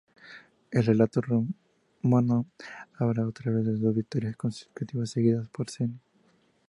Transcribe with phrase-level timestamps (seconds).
[0.71, 2.47] El relato romano
[2.97, 5.99] habla otra vez de dos victorias consecutivas conseguidas por Cn.